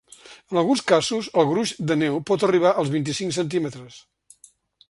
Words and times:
En 0.53 0.57
alguns 0.61 0.81
casos, 0.91 1.27
el 1.41 1.45
gruix 1.51 1.75
de 1.91 1.99
neu 2.05 2.19
pot 2.31 2.47
arribar 2.49 2.73
als 2.75 2.93
vint-i-cinc 2.97 3.37
centímetres. 3.41 4.01